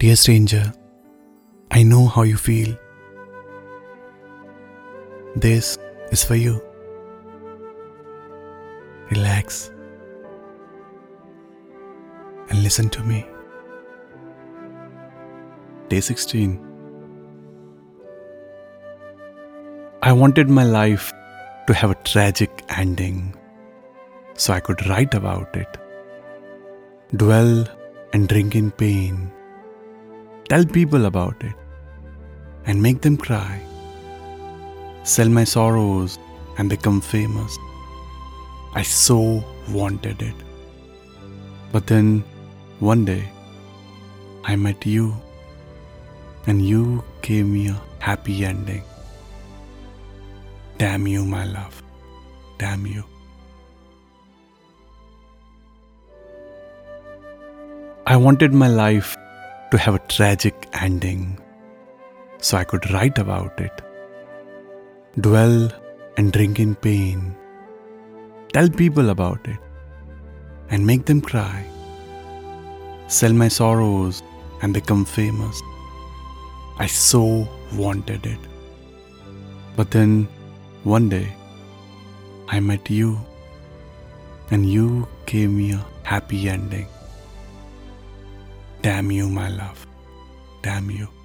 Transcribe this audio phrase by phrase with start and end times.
[0.00, 0.72] Dear stranger,
[1.70, 2.74] I know how you feel.
[5.36, 5.76] This
[6.10, 6.58] is for you.
[9.10, 9.70] Relax
[12.48, 13.26] and listen to me.
[15.90, 16.58] Day 16.
[20.00, 21.12] I wanted my life
[21.66, 23.34] to have a tragic ending
[24.32, 25.76] so I could write about it,
[27.14, 27.68] dwell
[28.14, 29.30] and drink in pain,
[30.50, 31.54] tell people about it,
[32.66, 33.60] and make them cry,
[35.04, 36.18] sell my sorrows
[36.58, 37.58] and become famous.
[38.74, 39.18] I so
[39.70, 40.34] wanted it.
[41.72, 42.24] But then
[42.80, 43.22] one day
[44.44, 45.14] I met you,
[46.46, 48.82] and you gave me a happy ending.
[50.78, 51.82] Damn you, my love.
[52.58, 53.04] Damn you.
[58.06, 59.16] I wanted my life
[59.70, 61.38] to have a tragic ending
[62.38, 63.82] so I could write about it,
[65.20, 65.70] dwell
[66.16, 67.34] and drink in pain,
[68.52, 69.58] tell people about it,
[70.70, 71.64] and make them cry,
[73.08, 74.22] sell my sorrows
[74.62, 75.60] and become famous.
[76.78, 78.38] I so wanted it.
[79.76, 80.28] But then
[80.84, 81.28] one day
[82.48, 83.20] I met you,
[84.50, 86.88] and you gave me a happy ending.
[88.82, 89.86] Damn you, my love.
[90.62, 91.19] Damn you.